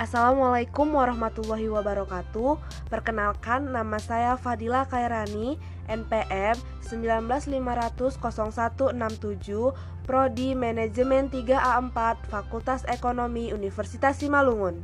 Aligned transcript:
Assalamualaikum 0.00 0.96
warahmatullahi 0.96 1.68
wabarakatuh. 1.68 2.56
Perkenalkan 2.88 3.68
nama 3.68 4.00
saya 4.00 4.32
Fadila 4.40 4.88
Kairani, 4.88 5.60
NPM 5.92 6.56
195000167, 6.88 8.16
Prodi 10.08 10.56
Manajemen 10.56 11.28
3A4, 11.28 12.16
Fakultas 12.32 12.80
Ekonomi 12.88 13.52
Universitas 13.52 14.24
Simalungun. 14.24 14.80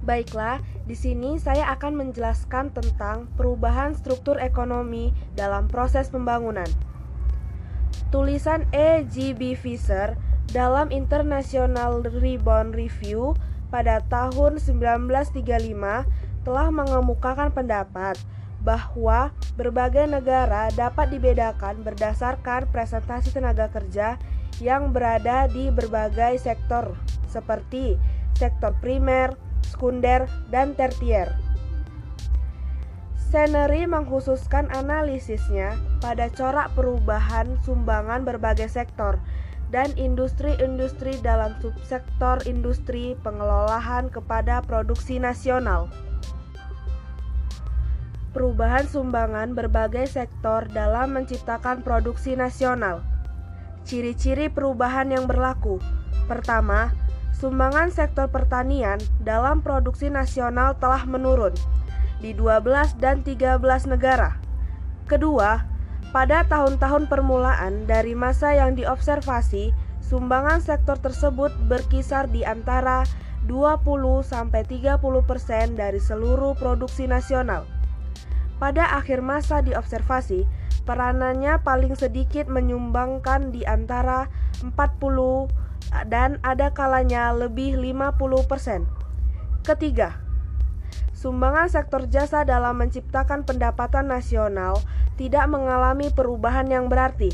Baiklah, 0.00 0.64
di 0.88 0.96
sini 0.96 1.36
saya 1.36 1.68
akan 1.76 2.08
menjelaskan 2.08 2.72
tentang 2.72 3.28
perubahan 3.36 3.92
struktur 3.92 4.40
ekonomi 4.40 5.12
dalam 5.36 5.68
proses 5.68 6.08
pembangunan. 6.08 6.72
Tulisan 8.08 8.64
E. 8.72 9.04
G. 9.12 9.36
B. 9.36 9.52
Fisher 9.52 10.16
dalam 10.52 10.92
International 10.92 12.04
Rebound 12.04 12.76
Review 12.76 13.32
pada 13.72 14.04
tahun 14.12 14.60
1935 14.60 15.40
telah 16.44 16.68
mengemukakan 16.68 17.48
pendapat 17.48 18.20
bahwa 18.62 19.34
berbagai 19.58 20.06
negara 20.06 20.70
dapat 20.76 21.10
dibedakan 21.10 21.82
berdasarkan 21.82 22.68
presentasi 22.70 23.34
tenaga 23.34 23.72
kerja 23.72 24.20
yang 24.62 24.94
berada 24.94 25.50
di 25.50 25.72
berbagai 25.72 26.38
sektor 26.38 26.94
seperti 27.26 27.98
sektor 28.36 28.76
primer, 28.78 29.34
sekunder, 29.66 30.28
dan 30.52 30.76
tertier. 30.78 31.32
Senery 33.32 33.88
mengkhususkan 33.88 34.68
analisisnya 34.68 35.80
pada 36.04 36.28
corak 36.28 36.68
perubahan 36.76 37.56
sumbangan 37.64 38.28
berbagai 38.28 38.68
sektor 38.68 39.16
dan 39.72 39.88
industri-industri 39.96 41.16
dalam 41.24 41.56
subsektor 41.64 42.44
industri 42.44 43.16
pengelolaan 43.24 44.12
kepada 44.12 44.60
produksi 44.60 45.16
nasional. 45.16 45.88
Perubahan 48.36 48.84
sumbangan 48.84 49.56
berbagai 49.56 50.08
sektor 50.08 50.68
dalam 50.68 51.16
menciptakan 51.16 51.80
produksi 51.80 52.36
nasional. 52.36 53.00
Ciri-ciri 53.88 54.52
perubahan 54.52 55.12
yang 55.12 55.24
berlaku. 55.24 55.80
Pertama, 56.28 56.92
sumbangan 57.32 57.88
sektor 57.92 58.28
pertanian 58.28 59.00
dalam 59.20 59.60
produksi 59.64 60.08
nasional 60.12 60.76
telah 60.80 61.04
menurun 61.04 61.52
di 62.22 62.32
12 62.32 62.96
dan 63.02 63.20
13 63.20 63.60
negara. 63.90 64.38
Kedua, 65.10 65.71
pada 66.12 66.44
tahun-tahun 66.44 67.08
permulaan 67.08 67.88
dari 67.88 68.12
masa 68.12 68.52
yang 68.52 68.76
diobservasi, 68.76 69.72
sumbangan 70.04 70.60
sektor 70.60 71.00
tersebut 71.00 71.48
berkisar 71.72 72.28
di 72.28 72.44
antara 72.44 73.08
20 73.48 73.80
sampai 74.20 74.62
30% 74.68 75.00
dari 75.72 75.96
seluruh 75.96 76.52
produksi 76.52 77.08
nasional. 77.08 77.64
Pada 78.60 78.92
akhir 78.92 79.24
masa 79.24 79.64
diobservasi, 79.64 80.44
peranannya 80.84 81.64
paling 81.64 81.96
sedikit 81.96 82.44
menyumbangkan 82.46 83.50
di 83.50 83.64
antara 83.64 84.28
40 84.60 85.48
dan 86.12 86.36
ada 86.44 86.70
kalanya 86.76 87.32
lebih 87.32 87.74
50%. 87.80 88.84
Ketiga, 89.64 90.22
Sumbangan 91.22 91.70
sektor 91.70 92.10
jasa 92.10 92.42
dalam 92.42 92.82
menciptakan 92.82 93.46
pendapatan 93.46 94.10
nasional 94.10 94.82
tidak 95.20 95.48
mengalami 95.48 96.08
perubahan 96.12 96.68
yang 96.68 96.86
berarti, 96.88 97.32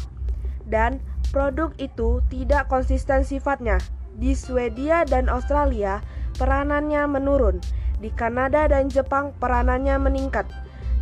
dan 0.66 1.02
produk 1.30 1.72
itu 1.78 2.24
tidak 2.32 2.66
konsisten 2.66 3.22
sifatnya. 3.22 3.78
Di 4.18 4.34
Swedia 4.34 5.06
dan 5.06 5.30
Australia, 5.30 6.02
peranannya 6.36 7.06
menurun. 7.06 7.62
Di 7.98 8.10
Kanada 8.14 8.66
dan 8.70 8.90
Jepang, 8.90 9.34
peranannya 9.38 9.98
meningkat, 9.98 10.46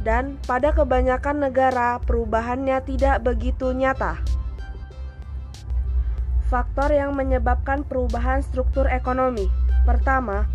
dan 0.04 0.41
pada 0.44 0.72
kebanyakan 0.72 1.48
negara, 1.48 2.00
perubahannya 2.04 2.81
tidak 2.84 3.25
begitu 3.25 3.72
nyata. 3.72 4.20
Faktor 6.47 6.94
yang 6.94 7.12
menyebabkan 7.19 7.82
perubahan 7.84 8.41
struktur 8.41 8.86
ekonomi 8.86 9.50
pertama, 9.84 10.47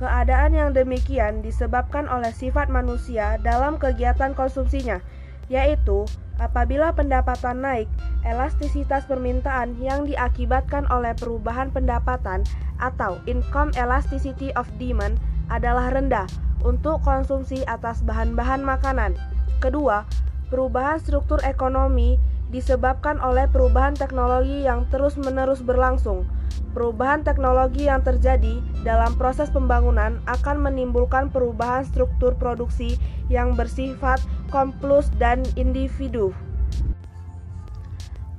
Keadaan 0.00 0.56
yang 0.56 0.72
demikian 0.72 1.44
disebabkan 1.44 2.08
oleh 2.08 2.32
sifat 2.32 2.72
manusia 2.72 3.36
dalam 3.44 3.76
kegiatan 3.76 4.32
konsumsinya, 4.32 5.04
yaitu 5.50 6.06
apabila 6.38 6.94
pendapatan 6.94 7.60
naik, 7.60 7.90
elastisitas 8.22 9.04
permintaan 9.04 9.76
yang 9.82 10.06
diakibatkan 10.06 10.86
oleh 10.88 11.12
perubahan 11.18 11.68
pendapatan 11.74 12.46
atau 12.78 13.18
income 13.26 13.74
elasticity 13.76 14.54
of 14.56 14.70
demand 14.78 15.18
adalah 15.50 15.90
rendah 15.90 16.30
untuk 16.62 17.02
konsumsi 17.02 17.66
atas 17.66 18.00
bahan-bahan 18.06 18.62
makanan. 18.62 19.18
Kedua, 19.58 20.06
perubahan 20.48 21.02
struktur 21.02 21.42
ekonomi 21.42 22.16
disebabkan 22.48 23.18
oleh 23.20 23.50
perubahan 23.50 23.98
teknologi 23.98 24.64
yang 24.64 24.86
terus-menerus 24.88 25.60
berlangsung. 25.66 26.24
Perubahan 26.70 27.26
teknologi 27.26 27.90
yang 27.90 28.00
terjadi 28.06 28.62
dalam 28.86 29.18
proses 29.18 29.50
pembangunan 29.50 30.22
akan 30.30 30.62
menimbulkan 30.62 31.28
perubahan 31.28 31.82
struktur 31.82 32.38
produksi 32.38 32.94
yang 33.26 33.58
bersifat 33.58 34.22
komplus 34.54 35.10
dan 35.18 35.42
individu. 35.58 36.30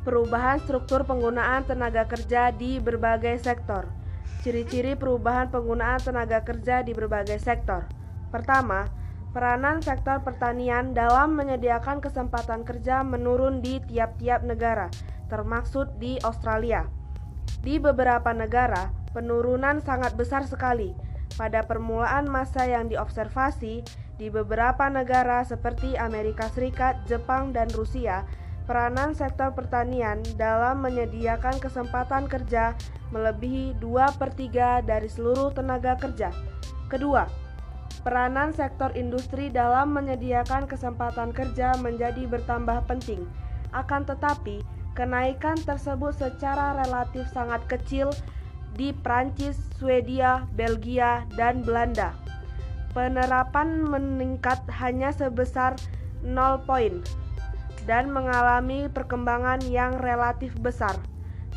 Perubahan 0.01 0.63
struktur 0.63 1.05
penggunaan 1.05 1.67
tenaga 1.67 2.07
kerja 2.09 2.50
di 2.55 2.81
berbagai 2.81 3.38
sektor. 3.44 3.85
Ciri-ciri 4.41 4.97
perubahan 4.97 5.53
penggunaan 5.53 6.01
tenaga 6.01 6.41
kerja 6.41 6.81
di 6.81 6.97
berbagai 6.97 7.38
sektor. 7.38 7.85
Pertama, 8.33 8.89
Peranan 9.31 9.79
sektor 9.79 10.19
pertanian 10.27 10.91
dalam 10.91 11.39
menyediakan 11.39 12.03
kesempatan 12.03 12.67
kerja 12.67 13.00
menurun 13.00 13.63
di 13.63 13.79
tiap-tiap 13.79 14.44
negara, 14.44 14.91
termaksud 15.31 15.95
di 16.03 16.19
Australia. 16.19 16.83
Di 17.62 17.78
beberapa 17.78 18.34
negara, 18.34 18.90
penurunan 19.13 19.79
sangat 19.84 20.18
besar 20.18 20.47
sekali. 20.47 20.94
Pada 21.38 21.63
permulaan 21.63 22.28
masa 22.28 22.68
yang 22.68 22.91
diobservasi 22.91 23.85
di 24.19 24.28
beberapa 24.28 24.90
negara 24.91 25.41
seperti 25.47 25.96
Amerika 25.96 26.51
Serikat, 26.51 27.01
Jepang, 27.07 27.56
dan 27.56 27.72
Rusia, 27.72 28.28
peranan 28.66 29.16
sektor 29.16 29.56
pertanian 29.56 30.22
dalam 30.35 30.84
menyediakan 30.84 31.57
kesempatan 31.57 32.28
kerja 32.30 32.78
melebihi 33.16 33.80
2 33.80 34.19
per 34.19 34.30
3 34.35 34.85
dari 34.85 35.09
seluruh 35.09 35.56
tenaga 35.56 35.97
kerja. 35.97 36.30
Kedua, 36.91 37.25
Peranan 38.01 38.50
sektor 38.50 38.90
industri 38.97 39.53
dalam 39.53 39.94
menyediakan 39.94 40.66
kesempatan 40.66 41.30
kerja 41.30 41.78
menjadi 41.78 42.25
bertambah 42.25 42.90
penting. 42.90 43.30
Akan 43.78 44.09
tetapi, 44.09 44.66
kenaikan 44.94 45.56
tersebut 45.62 46.16
secara 46.16 46.75
relatif 46.75 47.28
sangat 47.31 47.63
kecil 47.68 48.12
di 48.75 48.96
Prancis, 48.96 49.59
Swedia, 49.75 50.47
Belgia, 50.56 51.28
dan 51.35 51.63
Belanda. 51.63 52.16
Penerapan 52.91 53.88
meningkat 53.88 54.59
hanya 54.68 55.16
sebesar 55.16 55.80
0 56.24 56.63
poin 56.68 57.00
dan 57.88 58.12
mengalami 58.12 58.91
perkembangan 58.91 59.63
yang 59.68 59.96
relatif 60.00 60.53
besar. 60.59 60.94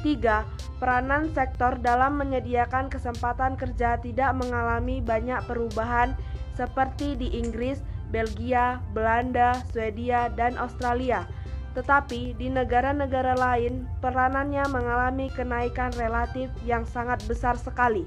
3. 0.03 0.45
Peranan 0.79 1.33
sektor 1.33 1.81
dalam 1.81 2.21
menyediakan 2.21 2.93
kesempatan 2.93 3.57
kerja 3.57 3.97
tidak 3.99 4.37
mengalami 4.37 5.01
banyak 5.01 5.41
perubahan 5.49 6.13
seperti 6.55 7.17
di 7.17 7.35
Inggris, 7.41 7.81
Belgia, 8.13 8.79
Belanda, 8.93 9.59
Swedia, 9.73 10.31
dan 10.31 10.55
Australia. 10.61 11.27
Tetapi 11.75 12.39
di 12.39 12.49
negara-negara 12.49 13.35
lain, 13.35 13.91
peranannya 13.99 14.63
mengalami 14.71 15.27
kenaikan 15.35 15.91
relatif 15.99 16.49
yang 16.63 16.87
sangat 16.87 17.23
besar 17.27 17.59
sekali. 17.59 18.07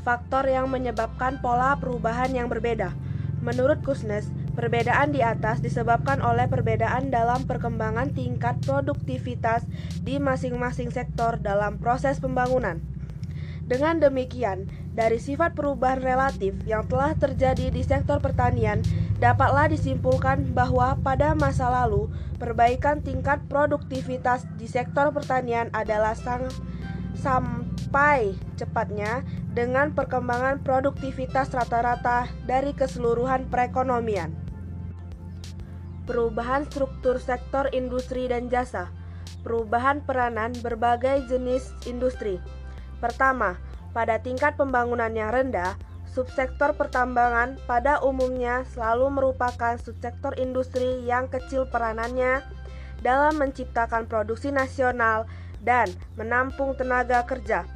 Faktor 0.00 0.48
yang 0.48 0.72
menyebabkan 0.72 1.36
pola 1.44 1.76
perubahan 1.76 2.32
yang 2.32 2.48
berbeda. 2.48 2.96
Menurut 3.44 3.84
Kusnes, 3.84 4.32
perbedaan 4.56 5.14
di 5.14 5.22
atas 5.22 5.62
disebabkan 5.62 6.18
oleh 6.24 6.48
perbedaan 6.48 7.12
dalam 7.12 7.44
perkembangan 7.44 8.10
tingkat 8.16 8.58
produktivitas 8.64 9.68
di 10.02 10.18
masing-masing 10.18 10.90
sektor 10.90 11.38
dalam 11.38 11.78
proses 11.78 12.18
pembangunan. 12.18 12.82
Dengan 13.68 14.00
demikian, 14.00 14.66
dari 14.96 15.20
sifat 15.20 15.54
perubahan 15.54 16.00
relatif 16.00 16.56
yang 16.64 16.88
telah 16.88 17.12
terjadi 17.14 17.68
di 17.68 17.84
sektor 17.84 18.18
pertanian, 18.18 18.80
dapatlah 19.18 19.70
disimpulkan 19.70 20.54
bahwa 20.54 20.98
pada 21.02 21.34
masa 21.34 21.70
lalu, 21.70 22.10
perbaikan 22.38 23.02
tingkat 23.02 23.42
produktivitas 23.50 24.46
di 24.58 24.70
sektor 24.70 25.10
pertanian 25.10 25.70
adalah 25.74 26.14
sang, 26.14 26.46
sampai 27.18 28.38
cepatnya 28.54 29.26
dengan 29.54 29.90
perkembangan 29.90 30.62
produktivitas 30.62 31.50
rata-rata 31.50 32.30
dari 32.46 32.70
keseluruhan 32.70 33.50
perekonomian. 33.50 34.30
Perubahan 36.06 36.64
struktur 36.70 37.18
sektor 37.18 37.68
industri 37.74 38.30
dan 38.30 38.46
jasa, 38.48 38.88
perubahan 39.42 40.00
peranan 40.00 40.56
berbagai 40.62 41.26
jenis 41.28 41.74
industri 41.84 42.40
Pertama, 42.98 43.58
Pada 43.88 44.20
tingkat 44.20 44.54
pembangunan 44.54 45.10
yang 45.10 45.32
rendah, 45.32 45.74
subsektor 46.10 46.74
pertambangan 46.74 47.60
pada 47.68 48.00
umumnya 48.00 48.64
selalu 48.72 49.12
merupakan 49.12 49.76
subsektor 49.76 50.34
industri 50.40 51.04
yang 51.04 51.28
kecil 51.28 51.68
peranannya 51.68 52.42
dalam 53.04 53.38
menciptakan 53.38 54.10
produksi 54.10 54.50
nasional 54.50 55.28
dan 55.62 55.90
menampung 56.18 56.74
tenaga 56.74 57.22
kerja. 57.26 57.66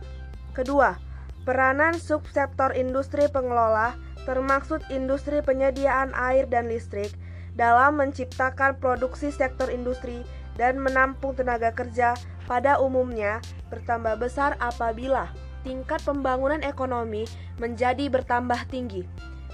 Kedua, 0.57 0.99
peranan 1.47 1.97
subsektor 1.97 2.75
industri 2.75 3.27
pengelola 3.31 3.95
termaksud 4.27 4.83
industri 4.91 5.43
penyediaan 5.43 6.15
air 6.15 6.47
dan 6.47 6.71
listrik 6.71 7.11
dalam 7.59 7.99
menciptakan 7.99 8.79
produksi 8.79 9.29
sektor 9.35 9.69
industri 9.69 10.23
dan 10.57 10.79
menampung 10.79 11.35
tenaga 11.35 11.73
kerja 11.73 12.15
pada 12.47 12.79
umumnya 12.79 13.41
bertambah 13.73 14.21
besar 14.21 14.57
apabila 14.61 15.33
tingkat 15.63 16.03
pembangunan 16.03 16.63
ekonomi 16.63 17.27
menjadi 17.59 18.07
bertambah 18.11 18.69
tinggi. 18.71 19.07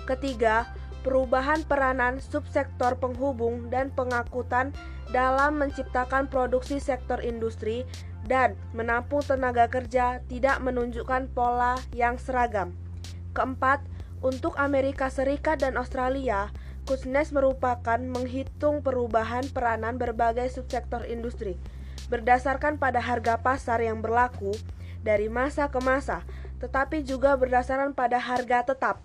Ketiga, 0.05 0.69
perubahan 1.05 1.65
peranan 1.65 2.21
subsektor 2.21 2.97
penghubung 2.97 3.69
dan 3.69 3.93
pengangkutan 3.93 4.73
dalam 5.09 5.57
menciptakan 5.57 6.29
produksi 6.29 6.81
sektor 6.81 7.21
industri 7.21 7.85
dan 8.29 8.57
menampung 8.77 9.25
tenaga 9.25 9.69
kerja 9.73 10.21
tidak 10.29 10.61
menunjukkan 10.61 11.33
pola 11.33 11.81
yang 11.97 12.21
seragam. 12.21 12.77
Keempat, 13.33 13.81
untuk 14.19 14.59
Amerika 14.59 15.09
Serikat 15.09 15.63
dan 15.63 15.79
Australia, 15.79 16.51
Kuznets 16.89 17.37
merupakan 17.37 18.01
menghitung 18.01 18.81
perubahan 18.81 19.45
peranan 19.53 20.01
berbagai 20.01 20.49
subsektor 20.49 21.05
industri 21.05 21.61
berdasarkan 22.09 22.81
pada 22.81 22.97
harga 22.97 23.37
pasar 23.37 23.85
yang 23.85 24.01
berlaku 24.01 24.57
dari 25.03 25.31
masa 25.31 25.71
ke 25.71 25.79
masa, 25.83 26.27
tetapi 26.59 27.07
juga 27.07 27.35
berdasarkan 27.39 27.95
pada 27.95 28.19
harga 28.19 28.75
tetap. 28.75 28.97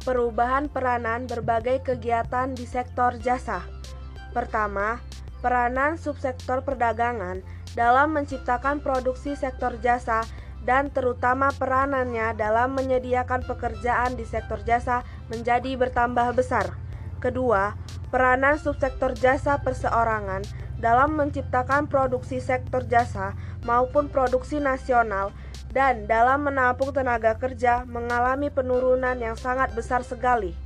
Perubahan 0.00 0.72
peranan 0.72 1.28
berbagai 1.28 1.84
kegiatan 1.84 2.56
di 2.56 2.64
sektor 2.64 3.20
jasa. 3.20 3.60
Pertama, 4.32 4.96
peranan 5.44 6.00
subsektor 6.00 6.64
perdagangan 6.64 7.44
dalam 7.76 8.16
menciptakan 8.16 8.80
produksi 8.80 9.36
sektor 9.36 9.76
jasa 9.84 10.24
dan 10.64 10.92
terutama 10.92 11.52
peranannya 11.52 12.36
dalam 12.36 12.76
menyediakan 12.76 13.44
pekerjaan 13.44 14.16
di 14.16 14.24
sektor 14.28 14.60
jasa 14.64 15.04
menjadi 15.32 15.76
bertambah 15.76 16.36
besar. 16.36 16.76
Kedua, 17.20 17.76
peranan 18.08 18.56
subsektor 18.56 19.12
jasa 19.12 19.60
perseorangan 19.60 20.44
dalam 20.80 21.14
menciptakan 21.14 21.86
produksi 21.86 22.40
sektor 22.40 22.82
jasa 22.88 23.36
maupun 23.68 24.08
produksi 24.08 24.56
nasional 24.58 25.30
dan 25.70 26.08
dalam 26.10 26.42
menampung 26.42 26.90
tenaga 26.90 27.38
kerja 27.38 27.86
mengalami 27.86 28.50
penurunan 28.50 29.14
yang 29.20 29.38
sangat 29.38 29.70
besar 29.76 30.02
sekali. 30.02 30.56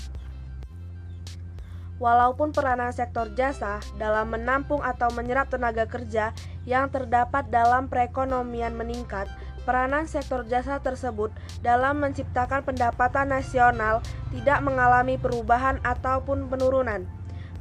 Walaupun 2.02 2.50
peranan 2.50 2.90
sektor 2.90 3.30
jasa 3.38 3.78
dalam 4.00 4.34
menampung 4.34 4.82
atau 4.82 5.14
menyerap 5.14 5.46
tenaga 5.46 5.86
kerja 5.86 6.34
yang 6.66 6.90
terdapat 6.90 7.46
dalam 7.54 7.86
perekonomian 7.86 8.74
meningkat, 8.74 9.30
peranan 9.62 10.10
sektor 10.10 10.42
jasa 10.42 10.82
tersebut 10.82 11.30
dalam 11.62 12.02
menciptakan 12.02 12.66
pendapatan 12.66 13.30
nasional 13.30 14.02
tidak 14.34 14.58
mengalami 14.66 15.14
perubahan 15.14 15.78
ataupun 15.86 16.50
penurunan. 16.50 17.06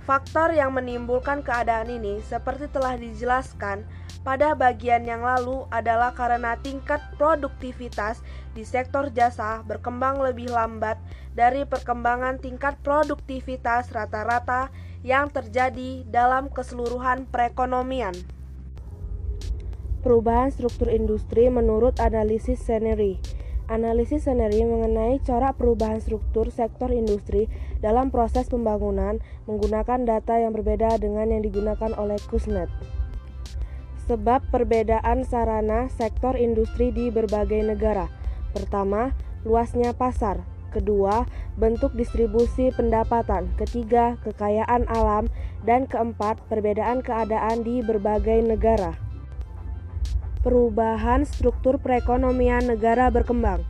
Faktor 0.03 0.51
yang 0.51 0.75
menimbulkan 0.75 1.39
keadaan 1.47 1.87
ini, 1.87 2.19
seperti 2.27 2.67
telah 2.67 2.99
dijelaskan 2.99 3.87
pada 4.27 4.51
bagian 4.51 5.07
yang 5.07 5.23
lalu, 5.23 5.63
adalah 5.71 6.11
karena 6.11 6.59
tingkat 6.59 6.99
produktivitas 7.15 8.19
di 8.51 8.67
sektor 8.67 9.07
jasa 9.15 9.63
berkembang 9.63 10.19
lebih 10.19 10.51
lambat 10.51 10.99
dari 11.31 11.63
perkembangan 11.63 12.35
tingkat 12.43 12.75
produktivitas 12.83 13.95
rata-rata 13.95 14.67
yang 15.07 15.31
terjadi 15.31 16.03
dalam 16.11 16.51
keseluruhan 16.51 17.23
perekonomian. 17.31 18.11
Perubahan 20.03 20.51
struktur 20.51 20.91
industri 20.91 21.47
menurut 21.47 21.95
analisis 22.03 22.59
Senery 22.59 23.23
Analisis 23.71 24.27
sendiri 24.27 24.67
mengenai 24.67 25.23
corak 25.23 25.55
perubahan 25.55 26.03
struktur 26.03 26.51
sektor 26.51 26.91
industri 26.91 27.47
dalam 27.79 28.11
proses 28.11 28.51
pembangunan 28.51 29.23
menggunakan 29.47 30.03
data 30.03 30.35
yang 30.35 30.51
berbeda 30.51 30.99
dengan 30.99 31.31
yang 31.31 31.39
digunakan 31.39 31.95
oleh 31.95 32.19
Kusnet. 32.27 32.67
Sebab 34.03 34.51
perbedaan 34.51 35.23
sarana 35.23 35.87
sektor 35.87 36.35
industri 36.35 36.91
di 36.91 37.07
berbagai 37.07 37.63
negara. 37.63 38.11
Pertama, 38.51 39.15
luasnya 39.47 39.95
pasar. 39.95 40.43
Kedua, 40.75 41.23
bentuk 41.55 41.95
distribusi 41.95 42.67
pendapatan. 42.75 43.47
Ketiga, 43.55 44.19
kekayaan 44.27 44.91
alam. 44.91 45.31
Dan 45.63 45.87
keempat, 45.87 46.43
perbedaan 46.51 46.99
keadaan 46.99 47.63
di 47.63 47.79
berbagai 47.79 48.43
negara 48.43 49.02
perubahan 50.43 51.23
struktur 51.23 51.79
perekonomian 51.79 52.67
negara 52.67 53.09
berkembang. 53.09 53.63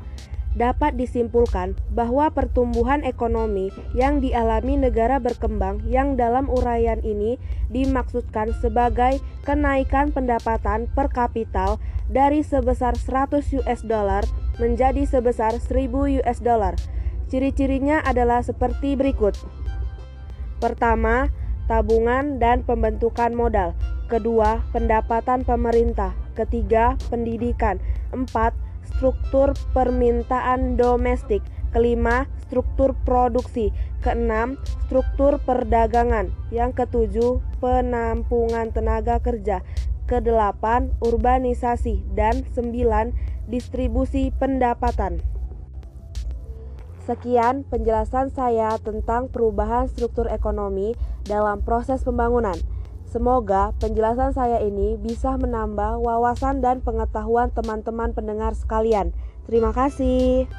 Dapat 0.54 1.02
disimpulkan 1.02 1.74
bahwa 1.90 2.30
pertumbuhan 2.30 3.02
ekonomi 3.02 3.74
yang 3.98 4.22
dialami 4.22 4.78
negara 4.78 5.18
berkembang 5.18 5.81
yang 5.90 6.14
dalam 6.14 6.46
uraian 6.46 7.02
ini 7.02 7.42
dimaksudkan 7.74 8.54
sebagai 8.62 9.18
kenaikan 9.50 10.14
pendapatan 10.14 10.86
per 10.94 11.10
kapital 11.10 11.81
dari 12.06 12.46
sebesar 12.46 12.94
100 12.94 13.66
US 13.66 13.81
dollar 13.81 14.22
menjadi 14.62 15.10
sebesar 15.10 15.58
1000 15.58 16.22
US 16.22 16.38
dollar. 16.38 16.78
Ciri-cirinya 17.34 18.06
adalah 18.06 18.46
seperti 18.46 18.94
berikut. 18.94 19.34
Pertama, 20.62 21.34
tabungan 21.66 22.38
dan 22.38 22.62
pembentukan 22.62 23.34
modal. 23.34 23.74
Kedua, 24.06 24.62
pendapatan 24.69 25.42
pemerintah. 25.42 26.23
Ketiga, 26.33 26.97
pendidikan. 27.13 27.77
Empat, 28.09 28.57
struktur 28.85 29.53
permintaan 29.74 30.75
domestik. 30.75 31.45
Kelima, 31.74 32.30
struktur 32.45 32.94
produksi. 33.06 33.74
Keenam, 34.01 34.62
struktur 34.85 35.41
perdagangan. 35.41 36.30
Yang 36.53 36.85
ketujuh, 36.85 37.41
penampungan 37.62 38.74
tenaga 38.74 39.21
kerja. 39.21 39.65
Kedelapan, 40.09 40.94
urbanisasi. 41.02 42.06
Dan 42.13 42.45
sembilan, 42.54 43.13
distribusi 43.49 44.30
pendapatan. 44.33 45.21
Sekian 47.04 47.68
penjelasan 47.68 48.31
saya 48.31 48.80
tentang 48.80 49.28
perubahan 49.28 49.92
struktur 49.92 50.31
ekonomi 50.31 50.95
dalam 51.28 51.59
proses 51.59 51.99
pembangunan. 52.07 52.56
Semoga 53.14 53.78
penjelasan 53.78 54.34
saya 54.34 54.58
ini 54.66 54.98
bisa 54.98 55.38
menambah 55.38 56.02
wawasan 56.02 56.66
dan 56.66 56.82
pengetahuan 56.82 57.54
teman-teman 57.54 58.10
pendengar 58.10 58.58
sekalian. 58.58 59.14
Terima 59.46 59.70
kasih. 59.70 60.50